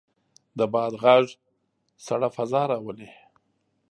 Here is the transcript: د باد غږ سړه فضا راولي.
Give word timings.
د 0.57 0.59
باد 0.73 0.93
غږ 1.03 1.25
سړه 2.05 2.27
فضا 2.35 2.61
راولي. 2.71 3.09